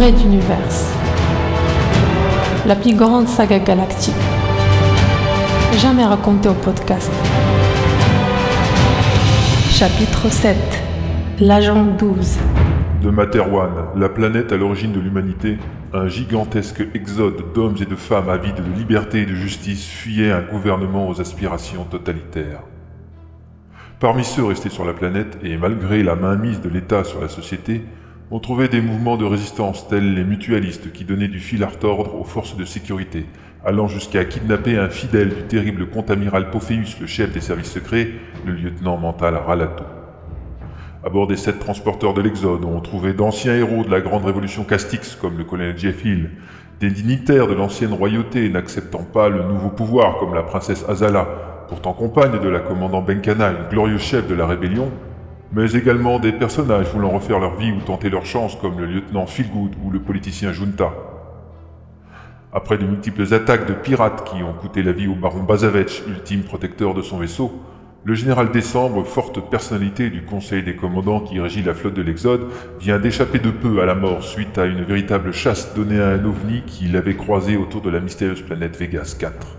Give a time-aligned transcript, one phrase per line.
[0.00, 0.94] Red Universe.
[2.68, 4.14] La plus grande saga galactique.
[5.78, 7.10] Jamais racontée au podcast.
[9.72, 10.56] Chapitre 7.
[11.40, 12.38] L'agent 12.
[13.02, 15.58] De Materwan, la planète à l'origine de l'humanité,
[15.92, 20.42] un gigantesque exode d'hommes et de femmes avides de liberté et de justice fuyait un
[20.42, 22.62] gouvernement aux aspirations totalitaires.
[23.98, 27.82] Parmi ceux restés sur la planète, et malgré la mainmise de l'État sur la société,
[28.30, 32.14] on trouvait des mouvements de résistance tels les mutualistes qui donnaient du fil à retordre
[32.14, 33.24] aux forces de sécurité,
[33.64, 38.08] allant jusqu'à kidnapper un fidèle du terrible comte amiral Pophéus, le chef des services secrets,
[38.44, 39.84] le lieutenant mental Ralato.
[41.06, 44.64] À bord des sept transporteurs de l'Exode, on trouvait d'anciens héros de la grande révolution
[44.64, 46.30] Castix, comme le colonel Jeff Hill,
[46.80, 51.26] des dignitaires de l'ancienne royauté n'acceptant pas le nouveau pouvoir, comme la princesse Azala,
[51.68, 54.90] pourtant compagne de la commandant Benkana, une glorieuse chef de la rébellion,
[55.52, 59.26] mais également des personnages voulant refaire leur vie ou tenter leur chance, comme le lieutenant
[59.26, 60.92] Philgood ou le politicien Junta.
[62.52, 66.42] Après de multiples attaques de pirates qui ont coûté la vie au baron Bazavetch, ultime
[66.42, 67.52] protecteur de son vaisseau,
[68.04, 72.46] le général Décembre, forte personnalité du conseil des commandants qui régit la flotte de l'Exode,
[72.80, 76.24] vient d'échapper de peu à la mort suite à une véritable chasse donnée à un
[76.24, 79.57] ovni qu'il avait croisé autour de la mystérieuse planète Vegas 4.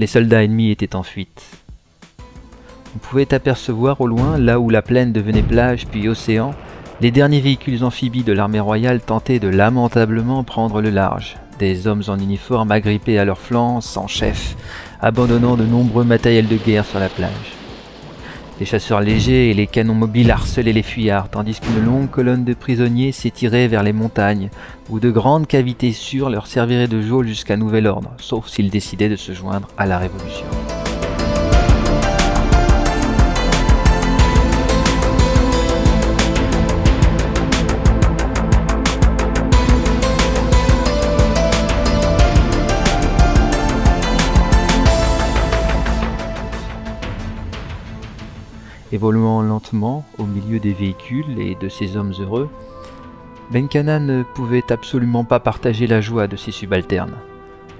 [0.00, 1.42] Les soldats ennemis étaient en fuite.
[2.94, 6.54] On pouvait apercevoir au loin, là où la plaine devenait plage puis océan,
[7.00, 11.36] les derniers véhicules amphibies de l'armée royale tentaient de lamentablement prendre le large.
[11.58, 14.56] Des hommes en uniforme agrippés à leurs flancs, sans chef,
[15.00, 17.57] abandonnant de nombreux matériels de guerre sur la plage.
[18.60, 22.54] Les chasseurs légers et les canons mobiles harcelaient les fuyards, tandis qu'une longue colonne de
[22.54, 24.50] prisonniers s'étirait vers les montagnes,
[24.90, 29.08] où de grandes cavités sûres leur serviraient de geôle jusqu'à nouvel ordre, sauf s'ils décidaient
[29.08, 30.46] de se joindre à la Révolution.
[48.90, 52.48] Évoluant lentement au milieu des véhicules et de ces hommes heureux,
[53.50, 57.16] Benkana ne pouvait absolument pas partager la joie de ses subalternes.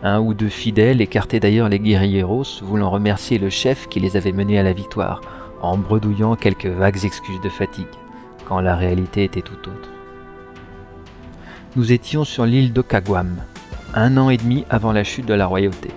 [0.02, 4.32] Un ou deux fidèles écartaient d'ailleurs les guerrilleros, voulant remercier le chef qui les avait
[4.32, 5.22] menés à la victoire,
[5.62, 7.86] en bredouillant quelques vagues excuses de fatigue,
[8.46, 9.90] quand la réalité était tout autre.
[11.76, 13.36] Nous étions sur l'île d'Okagwam,
[13.94, 15.90] un an et demi avant la chute de la royauté.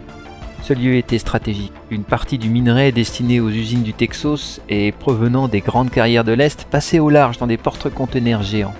[0.61, 1.73] Ce lieu était stratégique.
[1.89, 6.33] Une partie du minerai destiné aux usines du Texas et provenant des grandes carrières de
[6.33, 8.75] l'Est passait au large dans des porte-conteneurs géants.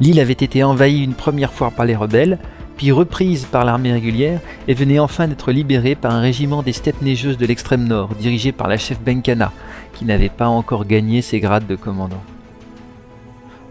[0.00, 2.38] L'île avait été envahie une première fois par les rebelles,
[2.78, 7.02] puis reprise par l'armée régulière et venait enfin d'être libérée par un régiment des steppes
[7.02, 9.52] neigeuses de l'extrême nord, dirigé par la chef Benkana,
[9.94, 12.22] qui n'avait pas encore gagné ses grades de commandant.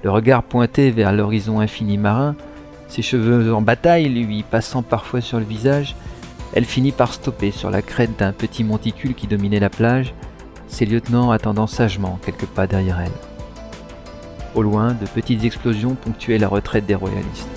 [0.03, 2.35] Le regard pointé vers l'horizon infini marin,
[2.87, 5.95] ses cheveux en bataille lui passant parfois sur le visage,
[6.53, 10.13] elle finit par stopper sur la crête d'un petit monticule qui dominait la plage,
[10.67, 13.11] ses lieutenants attendant sagement quelques pas derrière elle.
[14.55, 17.49] Au loin, de petites explosions ponctuaient la retraite des royalistes.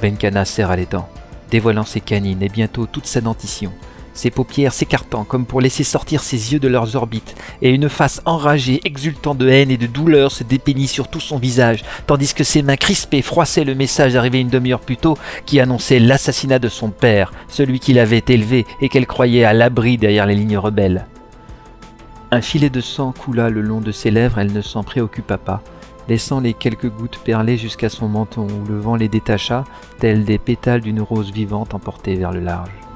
[0.00, 1.08] Benkana serra les dents
[1.50, 3.72] dévoilant ses canines et bientôt toute sa dentition,
[4.18, 8.20] ses paupières s'écartant comme pour laisser sortir ses yeux de leurs orbites, et une face
[8.24, 12.44] enragée, exultant de haine et de douleur se dépeignit sur tout son visage, tandis que
[12.44, 15.16] ses mains crispées froissaient le message arrivé une demi-heure plus tôt
[15.46, 19.98] qui annonçait l'assassinat de son père, celui qui l'avait élevé et qu'elle croyait à l'abri
[19.98, 21.06] derrière les lignes rebelles.
[22.30, 25.62] Un filet de sang coula le long de ses lèvres, elle ne s'en préoccupa pas,
[26.08, 29.64] laissant les quelques gouttes perler jusqu'à son menton où le vent les détacha,
[29.98, 32.87] tels des pétales d'une rose vivante emportée vers le large.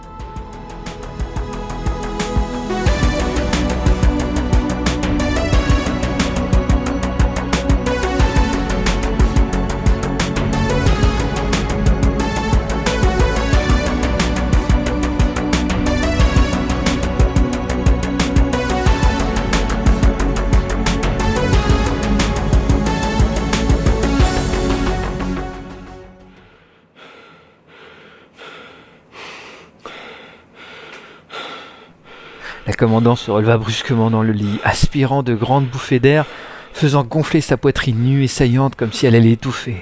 [32.82, 36.26] La commandante se releva brusquement dans le lit, aspirant de grandes bouffées d'air,
[36.72, 39.76] faisant gonfler sa poitrine nue et saillante comme si elle allait étouffer.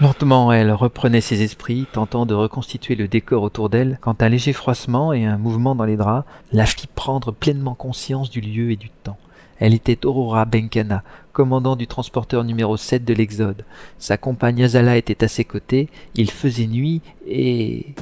[0.00, 4.54] Lentement, elle reprenait ses esprits, tentant de reconstituer le décor autour d'elle, quand un léger
[4.54, 8.76] froissement et un mouvement dans les draps la fit prendre pleinement conscience du lieu et
[8.76, 9.18] du temps.
[9.58, 11.02] Elle était Aurora Benkana,
[11.34, 13.66] commandant du transporteur numéro 7 de l'Exode.
[13.98, 17.94] Sa compagne Azala était à ses côtés, il faisait nuit et...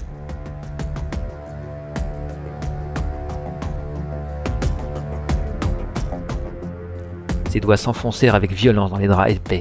[7.55, 9.61] Ses doigts s'enfoncèrent avec violence dans les draps épais,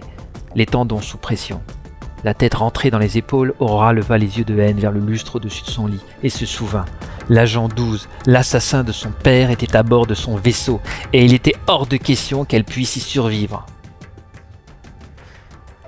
[0.55, 1.61] les tendons sous pression.
[2.23, 5.35] La tête rentrée dans les épaules, Aurora leva les yeux de haine vers le lustre
[5.35, 6.85] au-dessus de son lit et se souvint.
[7.29, 10.81] L'agent 12, l'assassin de son père, était à bord de son vaisseau
[11.13, 13.63] et il était hors de question qu'elle puisse y survivre.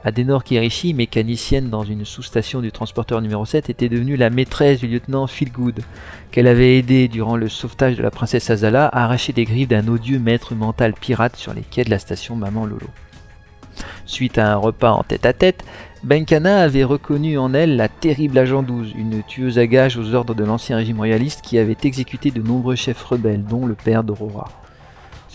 [0.06, 4.88] Adenor Kirishi, mécanicienne dans une sous-station du transporteur numéro 7, était devenue la maîtresse du
[4.88, 5.80] lieutenant Philgood,
[6.30, 9.88] qu'elle avait aidé durant le sauvetage de la princesse Azala à arracher des griffes d'un
[9.88, 12.86] odieux maître mental pirate sur les quais de la station Maman Lolo.
[14.06, 15.66] Suite à un repas en tête-à-tête,
[16.04, 20.36] Benkana avait reconnu en elle la terrible agent 12, une tueuse à gages aux ordres
[20.36, 24.51] de l'ancien régime royaliste qui avait exécuté de nombreux chefs rebelles, dont le père d'Aurora.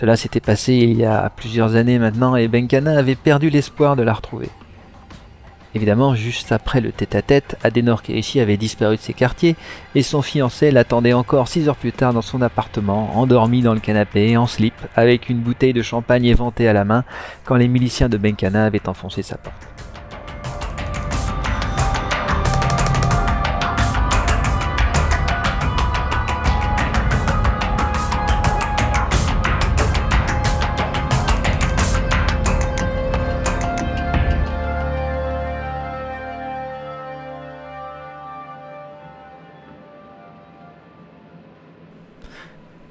[0.00, 4.02] Cela s'était passé il y a plusieurs années maintenant et Benkana avait perdu l'espoir de
[4.02, 4.48] la retrouver.
[5.74, 9.56] Évidemment, juste après le tête-à-tête, Adenor Kirishi avait disparu de ses quartiers
[9.94, 13.80] et son fiancé l'attendait encore six heures plus tard dans son appartement, endormi dans le
[13.80, 17.04] canapé, en slip, avec une bouteille de champagne éventée à la main,
[17.44, 19.69] quand les miliciens de Benkana avaient enfoncé sa porte.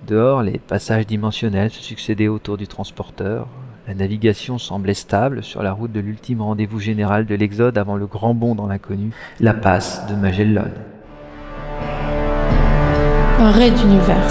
[0.08, 3.48] Dehors, les passages dimensionnels se succédaient autour du transporteur.
[3.88, 8.06] La navigation semblait stable sur la route de l'ultime rendez-vous général de l'Exode avant le
[8.06, 10.66] grand bond dans l'inconnu, la passe de Magellan.
[13.40, 14.30] Un d'univers.